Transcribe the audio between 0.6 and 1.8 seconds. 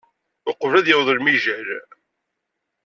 ad yaweḍ lemijal.